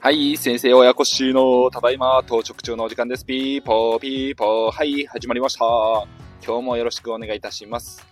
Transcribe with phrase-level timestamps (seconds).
[0.00, 3.26] はい、先生親子しのただいま到着中のお時間です。
[3.26, 4.70] ピーポーピーポー。
[4.70, 5.66] はい、始まりました。
[6.42, 8.06] 今日もよろしくお願いいたします。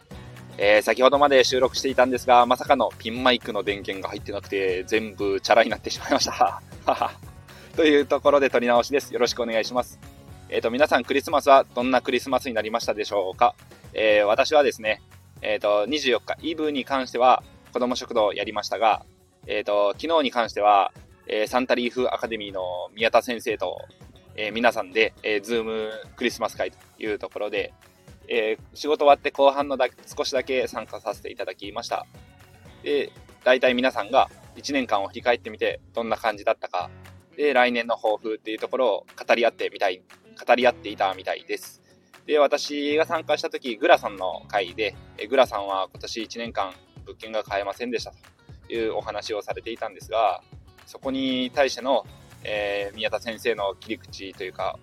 [0.59, 6.61] えー、先ほどまで収録していたんですが、まさかのピンマイクの電源が入ってなくて、全部チャラになってしまいました。
[7.77, 9.11] というところで撮り直しです。
[9.15, 9.99] よろしくお願いします。
[10.51, 13.55] えっ、ー、と、皆さんクリスマスはどんなクリスマスになりましたでしょうか？
[13.95, 15.01] えー、私はですね、
[15.43, 19.05] えっ、ー、と、24日、イブに関しては子供食堂やりましたが、
[19.47, 20.93] えっ、と、昨日に関しては、
[21.27, 22.63] えー、サンタリーフアカデミーの
[22.95, 23.81] 宮田先生と、
[24.37, 27.73] えー、皆さんで、えー、ズームクリスマス会というところで、
[28.29, 32.07] えー、仕事終わって後半のだ少しだけ参加させていただきました。
[32.83, 33.13] で、
[33.45, 36.91] 大体皆さんが1年間を振り返ってみて、どんな感じだったか、
[37.37, 40.03] で、来年の抱負っていうところを語り合ってみたい、
[40.47, 41.83] 語り合っていたみたいです。
[42.27, 48.13] で、私が参加した時、グラさんの会で、えグラさんは今年1年間物件が買えませんでした
[48.67, 50.43] というお話をされていたんですが、
[50.87, 52.05] そこに対しての、
[52.43, 54.79] えー、宮田先生の切り口というか、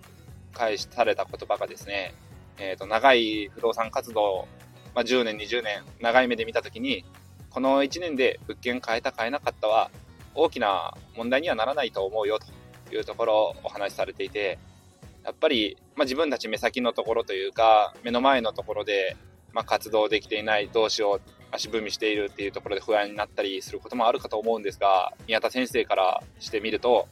[0.54, 2.14] 返しされた言葉がですね、
[2.58, 4.46] えっ、ー、と、長い不動産活動、
[4.94, 7.04] まあ、10年、20年、長い目で見たときに、
[7.50, 9.90] この1年で物件買えた、買えなかったは、
[10.34, 14.58] 大きな問題にはならないと思うよというところをお話しされていて、
[15.24, 19.16] やっぱり、まあ、自分たち目先のところというか、目の前のところで、
[19.52, 27.08] まあ、活動できていない、どうしよう、足踏みしているっていうところで不安になったりすることもあるかと思うんですが、宮田先生からしてみると、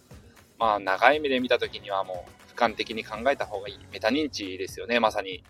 [0.58, 3.78] まあ、長い目で見た時にはもう、俯瞰的に考えた方がいい。
[3.92, 5.36] メタ認知ですよね、まさに。
[5.36, 5.42] い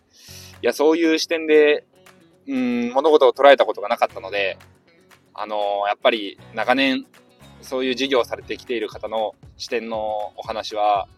[0.62, 1.84] や、そういう視点で、
[2.46, 4.58] うん、物事を捉えたことがなかったので、
[5.34, 7.06] あの、やっぱり長年、
[7.60, 11.08] そういう事業をされてきている方の視点のお話は、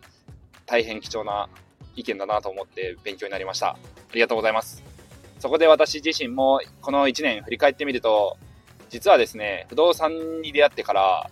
[0.67, 1.49] 大変貴重な
[1.97, 3.69] 意見だなと思って勉強になりました。
[3.71, 3.77] あ
[4.13, 4.83] りがとうございます。
[5.39, 8.37] そこで私自身もこの1年振り返ってみると、
[8.91, 11.31] 実はですね、不動産に出会ってから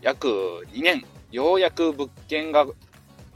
[0.00, 0.28] 約
[0.72, 2.66] 2年、ようやく物件が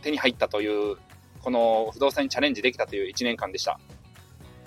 [0.02, 0.96] 手に入ったという、
[1.42, 3.78] この不動産にチャレンジできたという1年間でした。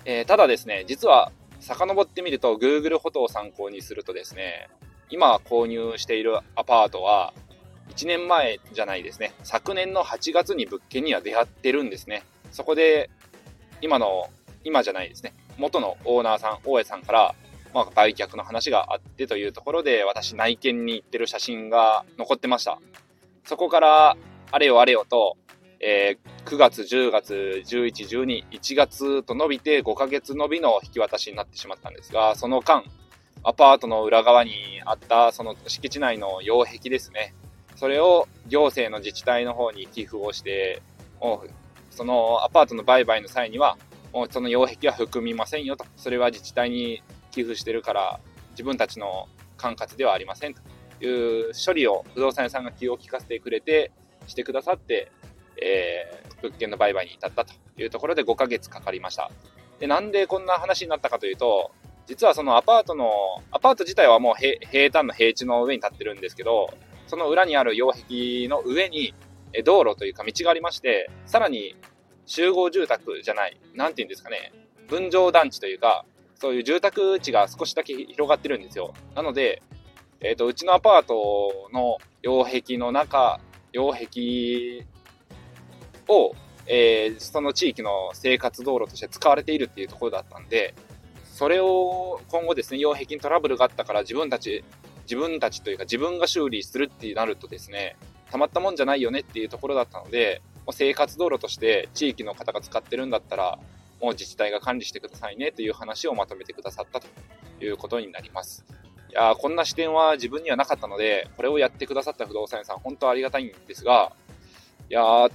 [0.05, 4.69] えー、ただですね、実は遡ってみると Google フォトを参考にするとですね、
[5.09, 7.33] 今購入しているアパートは
[7.89, 12.23] 1年前じゃないですね、昨年の8月に物件には出会ってるんですね。
[12.51, 13.09] そこで
[13.81, 14.29] 今の、
[14.63, 17.35] 今じゃないですね、元のオーナーさん、大江さんから、
[17.73, 22.79] まあ、売却の話があってというところで、私内見に行ってる写真が残ってました。
[23.45, 24.17] そこから、
[24.51, 25.37] あれよあれよと、
[25.79, 32.83] えー、9月、10月、11、12、1月と伸びて5ヶ月伸びの引き渡しになってしまったんですが、その間、
[33.43, 37.33] アパートの裏側にあったその敷地内の擁壁ですね。
[37.77, 40.81] それを行政の自治体の方に寄付をして、
[41.91, 43.77] そのアパートの売買の際には
[44.13, 45.85] もうその擁壁は含みませんよと。
[45.95, 48.19] それは自治体に寄付してるから、
[48.51, 49.27] 自分たちの
[49.57, 50.61] 管轄ではありませんと
[51.05, 53.91] いう処理を不動産屋さんが気を利かせてくれて、
[54.25, 55.11] してくださって、
[55.61, 59.31] えー、物件の売買に至ったというところで5ヶ月かかりました。
[59.79, 61.71] で、なんでこんな話になったかというと、
[62.07, 63.11] 実はそのアパートの、
[63.51, 66.73] アパート自体はもう平坦の平地の上に立ってるんですけど、
[67.07, 69.13] その裏にある擁壁の上に
[69.53, 71.75] え道路というか道がありまして、さらに
[72.25, 74.51] 集合住宅じゃない、なんて言うんですかね、
[74.87, 78.93] 分譲団地というか、そういう住宅地が少しだけ広がってるんですよ。
[79.15, 79.61] なので、
[80.19, 83.39] えっ、ー、と、うちのアパートの擁壁の中、
[83.71, 84.85] 擁壁
[86.07, 86.35] を、
[86.67, 90.75] えー、その地域の生活道路として使われているっていうところだったんで、
[91.23, 94.63] それを今後ですね、擁壁にトラブルがあったから自分たち、
[95.09, 97.95] 自分たちというか自分が修理するってなるとですね、
[98.29, 103.57] たまったもんじゃないよねっていうところだったので、もう生活道路として地域の方が使ってるんだったら、
[104.01, 107.07] もう自治体が管理してくださいねという話をまとめてくださったと
[107.63, 108.65] いうことになります。
[109.09, 114.11] いやこんな視点は自分にはなかったので、これをやってくださった不動産屋さん、本当ありがたいんですが、
[114.89, 115.29] いや、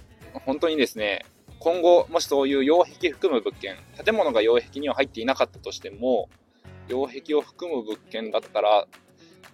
[0.45, 1.25] 本当にですね、
[1.59, 6.29] 今後、もしそういう擁壁含む物件、建物が擁壁には入っていなかったとしても、
[6.89, 8.87] 擁壁を含む物件だったら、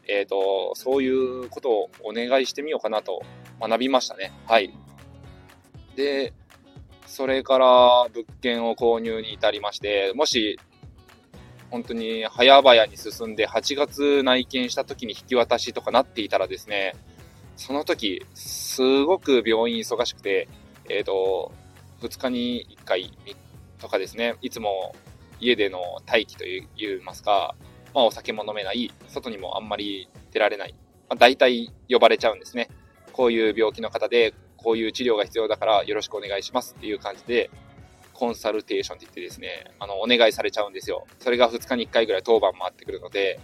[0.08, 3.22] えっ、ー、と、そういうことをお願いしてみようかなと
[3.60, 4.32] 学びましたね。
[4.46, 4.74] はい。
[5.96, 6.32] で、
[7.06, 10.58] それから物件を購入に至りまして、もし、
[11.70, 16.94] 本当に早々に進んで8月内見した時に引き渡しとかなっていたらですね、
[17.56, 20.48] その時、すごく病院忙しくて、
[20.88, 21.52] えっ、ー、と、
[22.00, 23.12] 2日に1回
[23.78, 24.94] とかですね、いつも
[25.40, 27.54] 家での待機といいますか、
[27.94, 30.74] まあお酒も飲めない、外にもあんまり出られない、
[31.08, 32.68] まあ、大体呼ばれちゃうんですね。
[33.12, 37.50] こういう病気の方でこういう治療が必要だからよろしくお願いしますっていう感じで
[38.18, 41.06] コンサルテーションって言ってですね、あの、お願いされちゃうんですよ。
[41.20, 43.38] それが2日に1回ぐらい当番回ってくるので、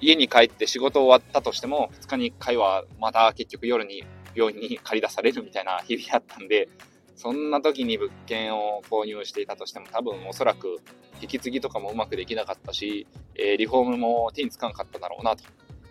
[0.00, 4.04] 家に帰って仕事終わったとしても、2日に1回はまた結局夜に
[4.34, 6.70] 病院に借り出されるみたいな 日々あったんで、
[7.14, 10.80] そんな時に物件を購入していたとしても多分おそらく
[11.20, 13.06] 引き継ぎとかもうまくできなかったし、
[13.38, 15.44] え、リフォームも手につかんかっただろうなと。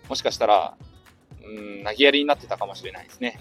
[0.10, 0.76] もしかしたら、
[1.44, 3.40] うん、投げやりになってたかもしれないですね。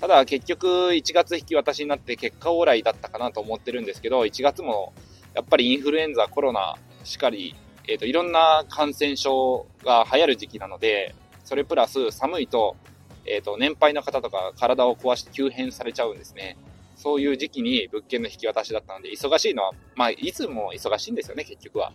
[0.00, 4.92] ただ結局1月引き渡しになって結果往来だったかなと思ってるんですけど、1月も
[5.34, 7.56] やっぱりインフルエンザ、コロナしかり、
[7.88, 11.14] えっ、ー、と、いろんな感染症が流行る時期なので、
[11.44, 12.76] それプラス寒いと、
[13.24, 16.56] えっ、ー、と、年配の方とか体を壊して急変されちゃうんですね。
[16.96, 21.92] そういう時期に物件の引き渡しだったので、忙しいのは、まあ、いつも忙しいんですよね、結局は。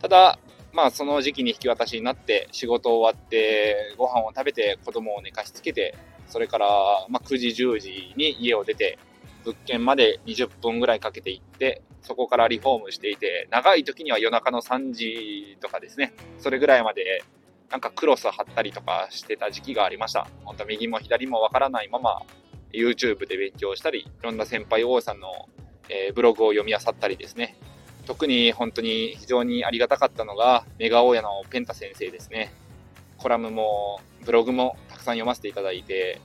[0.00, 0.38] ただ、
[0.72, 5.96] まあ、その時期に引き渡しになって、仕事終わって、ご飯を食べて、子供を寝かしつけて、
[6.28, 6.68] それから、
[7.08, 8.98] ま、9時、10時に家を出て、
[9.44, 17.22] 物件まで20分ぐらいかけて行って、そこからリフォームしていて、長い時には夜中の3時とかですね、それぐらいまで、
[17.70, 20.26] なんかクロス貼ったりとかしてた時期がありました。
[20.44, 22.22] 本当右も左もわからないまま、
[22.72, 25.48] YouTube で勉強したり、いろんな先輩王さんの、
[25.88, 27.56] え、ブログを読み漁ったりですね。
[28.10, 32.52] 特に本当に非常にありがたかったのが、メガ大家のペンタ先生ですね。
[33.18, 36.20] コラムも、ブログもたくさん読ませていただいて、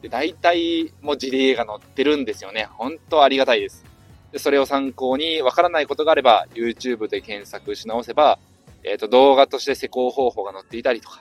[0.00, 2.68] で大体もう事例が載ってるんですよね。
[2.70, 3.84] 本当ありがたいです。
[4.32, 8.38] でそれを参考に、わからないことがあれば、YouTube で検索し直せば、
[8.82, 11.20] えっ、ー、と、動画として施工方法が載っていたりとか、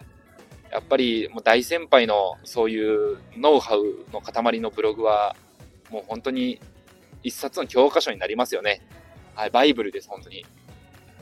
[0.72, 5.36] やっぱりもう大先輩のそういうノウハウの塊のブログは、
[5.90, 6.62] もう本当に
[7.22, 8.82] 一冊の教科書になりますよね。
[9.36, 10.46] はい、バイブルです、本当に。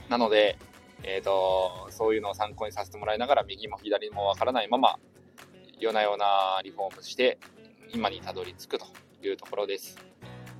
[0.07, 0.57] なので、
[1.01, 4.99] えっ、ー、と、そういうのを参考にさせてもらいながら、右も左もわからないまま、
[5.79, 7.39] 夜な夜なリフォームして、
[7.91, 8.85] 今にたどり着くと
[9.23, 9.97] いうところです。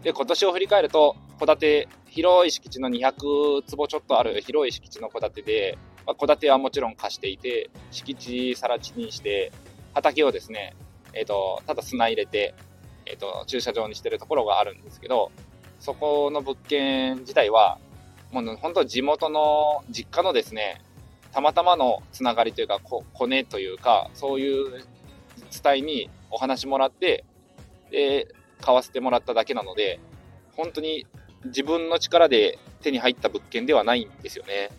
[0.01, 5.77] で、今年を振り返ると、戸建て、広い敷地の200坪ちょっとある広い敷地の戸建てで、
[6.07, 9.51] まあ、戸建てはもちろん貸していて、敷地さら地にして、
[9.93, 10.75] 畑をですね、
[11.13, 12.55] えっ、ー、と、ただ砂入れて、
[13.05, 15.31] えっ、ー、と、駐車場にしてるところがあるんですけど、
[15.83, 17.77] そこの物件自体は、
[18.31, 20.81] もう本当地元の実家のですね、
[21.33, 24.85] たまたまのつながりというか、コネというか、そういう
[25.61, 27.25] 伝えにお話もらって、
[27.91, 29.99] で、買わせてもらっただけなので、
[30.55, 31.05] 本当に
[31.47, 34.69] 自分の力で手に入った物件ではないんですよね。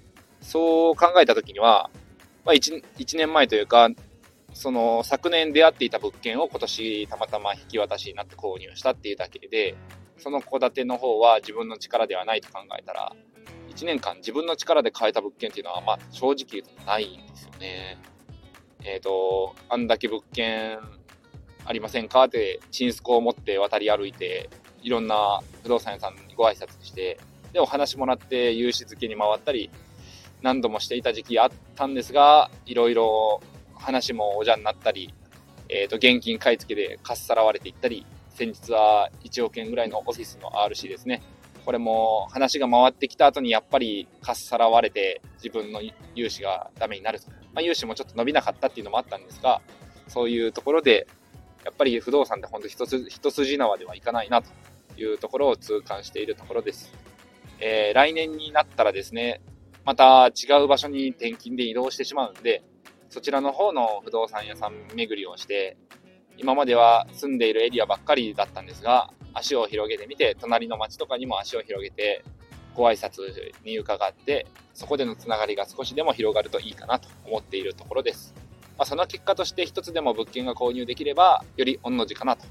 [0.40, 1.90] そう考えた時には、
[2.46, 3.90] まあ1、1年前というか、
[4.54, 9.74] その昨年出会っていた物件を今年たまたま引き渡しになって購入したっていうだけで、
[10.18, 13.14] その戸建ての方は自分の力ではないと考えたら、
[13.68, 17.98] 1年間自分の力で買えた物件っていうのは、まあ正直言うとないんですよね。
[18.84, 20.78] えっ、ー、と、あんだけ物件
[21.64, 24.50] ありませんかって、チンスコを持って渡り歩いて、
[24.82, 27.18] いろんな不動産屋さんにご挨拶して、
[27.52, 29.70] で、お話もらって融資付けに回ったり、
[30.42, 33.40] 何度もしていた時期あったんですが、いろいろ
[33.74, 35.14] 話もおじゃになったり、
[35.70, 41.22] えっ、ー、と、現金買い付けでかっさらわれていったり、先日は1億円ぐらいのオフィスの RC ですね。
[41.64, 45.80] これも話が回ってきた後にやっぱりかっさらわれて自分の
[46.14, 47.30] 融資がダメになると。
[47.54, 49.62] まあ、融資もちょっと伸びなかったっていうのもあったんですが、
[50.08, 51.06] そういうところで、
[51.64, 54.50] やっぱり不動産って本当一筋一筋縄ではいかないなと
[55.00, 56.92] いうところを痛感しているところです。
[57.60, 59.40] えー、来年になったらですね、
[59.84, 62.62] また違う場所に転勤で移動してしまうんで、
[63.08, 65.76] そちらの方の不動産屋さん巡りをして、
[66.38, 72.24] 今までは住んでいるエリアばっかりだったんですが、足を広げてみて、隣の町とかにも足を広げて、
[72.74, 73.20] ご挨拶
[73.64, 78.34] に伺って、そこでのつながりが少しでも広がるといいかなと思っているところです。
[78.76, 82.46] まあ、その結果として一つでも物件が購入できれば、より御の字かなと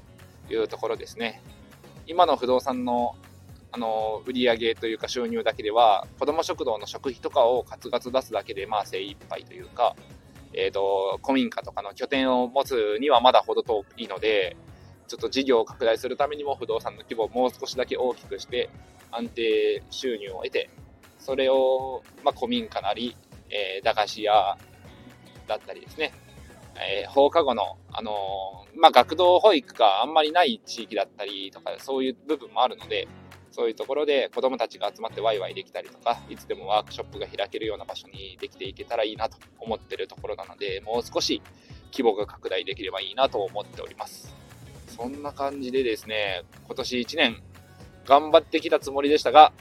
[0.50, 1.42] いうところですね。
[2.06, 3.16] 今の不動産の
[3.74, 9.96] あの、売り上げというか収入だけでは、子供食堂の食費とかをカツカツ出すだけで、まあ精一杯というか、
[10.56, 14.56] えっ、ー、と、古民家とかの拠点を持つにはまだ程遠いので、
[15.06, 18.70] ちょっと事業を拡大するためにも不動産の規模をもう少しだけ大きくして、
[19.10, 20.70] 安定収入を得て、
[21.18, 23.16] それを、まあ、古民家なり、
[23.50, 24.58] えー、駄菓子屋
[25.46, 26.12] だったりですね、
[26.76, 33.08] えー、放課後の、あのー、まあ、学童保育があんまりない地域だったりとか、そういう部分もあるので、
[33.54, 41.40] そういうところで子供たちが集まってワイワイできたりとか、いつでもワークショップが開けるような場所にできていけたらいいなと思ってるところなので、もう少し
[41.92, 44.34] 規模が拡大できればいいなと思っております。
[44.88, 47.42] そんな感じでですね、今年1年
[48.04, 49.52] 頑張ってきたつもりでしたが、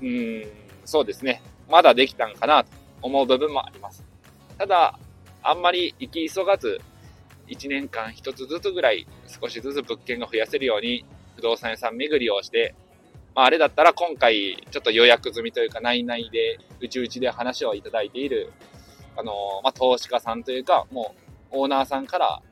[0.00, 0.48] うーん、
[0.86, 2.70] そうですね、まだできたんかなと
[3.02, 4.02] 思う部分もあります。
[4.56, 4.98] ただ、
[5.42, 6.80] あんまり行き急がず、
[7.48, 11.04] 1年間1つずつぐらい少しずつ物件が増やせるように
[11.36, 12.74] 不動産屋さん巡りをして
[13.34, 18.52] まあ、あれだったら今回、ちょっと予約済みというか、内々で、うちうちで話をいただいている、
[19.16, 21.14] あのまあ、投資家さんというか、も
[21.52, 22.42] う、オーナーさんから、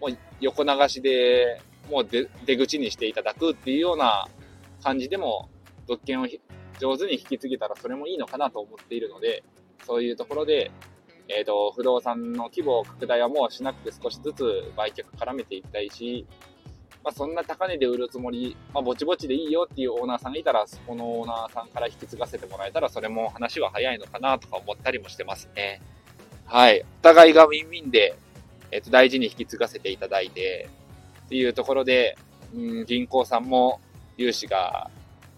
[0.00, 1.60] もう横流しで、
[1.90, 2.08] もう
[2.46, 4.28] 出口にしていただくっていうような
[4.82, 5.50] 感じでも、
[5.86, 6.26] 物件を
[6.78, 9.44] 上手に引き継げたらそれもいいのかなと思っているので、
[9.84, 10.70] そういうところで、
[11.28, 16.26] えっ、ー、と、不動産の規模拡大はもうしなくて少しずつ売却絡めていきたいし、
[17.04, 25.82] まあ、そんな高値で売るつもり、まあ、ぼちぼちでいいよっていうオーナーさんがいたら、そこのオーナーさんから引き継がせてもらえたら、それも話は早いのかなとか思ったりもしてますね。
[26.46, 26.82] はい。
[26.82, 28.16] お互いがウィンウィンで、
[28.70, 30.68] えっ、と、大事に引き継がせていただいて、
[31.26, 32.16] っていうところで、
[32.54, 33.80] うん、銀行さんも
[34.16, 34.90] 融資が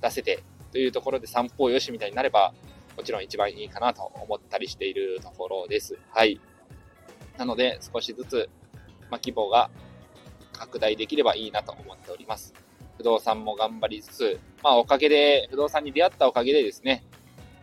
[0.02, 0.42] 出せて、
[0.72, 2.52] というところで三方よしみたいになれば、
[2.96, 5.96] もちろん一番いいかなと思ったりしているところです。
[6.10, 6.40] はい。
[7.38, 8.48] なので、少しずつ、
[9.10, 9.70] まあ、規模が
[10.54, 12.54] 拡大できればいいなと思っております。
[12.96, 17.04] 不動産も頑張りつつ、まあおかげで、不動産に出会ったおかげでですね、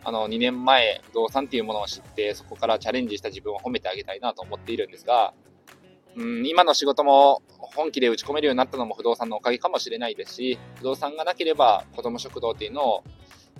[0.04, 5.32] あの、2年前、不動産っていうものを知って、そこからチャレンジした自分を褒めてあげたいなと思っているんですが、
[6.16, 13.04] うん、今の仕事も本気で打ち込めるようになったのも不動産のおかげかもしれないですし、不動産がなければ子供食堂っていうのを、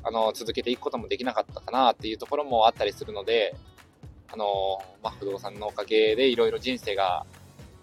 [0.02, 3.54] あの、続けていくこともできなかったかなっていうところもあったりするので、
[4.32, 7.24] あの、まあ、不動産のおかげでいろいろ人生が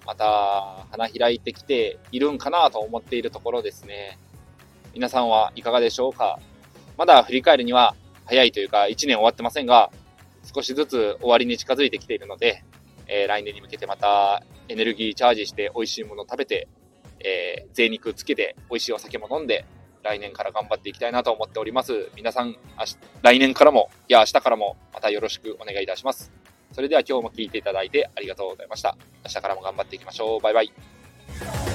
[0.05, 4.17] また花開いてきているんかなと思っているところですね。
[4.93, 6.39] 皆さんはいかがでしょうか
[6.97, 9.91] まだ振り返るには早いというか1年終わってませんが、
[10.53, 12.63] 少しずつ終わりに近づいてきているので、
[13.07, 16.67] えー、来年に向けてまたエネルギーチャージして美味しいもの食べて、
[17.19, 19.65] えー、贅肉つけて美味しいお酒も飲んで、
[20.03, 22.09] 来年から頑張っていきたいなと思っております。
[22.15, 22.55] 皆さん、
[23.21, 26.31] 来年からも、いや、明日からもまたよろしくお願いいたします。
[26.79, 28.95] それでは今日も聴いていただいてありがとうございました。
[29.25, 30.39] 明日からも頑張っていきましょう。
[30.39, 31.68] バイバイ。